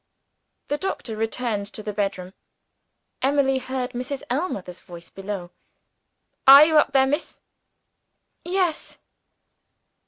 [0.69, 2.33] The doctor returned to the bedroom.
[3.21, 4.23] Emily heard Mrs.
[4.31, 5.51] Ellmother's voice below.
[6.47, 7.39] "Are you up there, miss?"
[8.43, 8.97] "Yes."